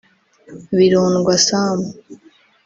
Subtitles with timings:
[0.77, 1.79] Birondwa Sam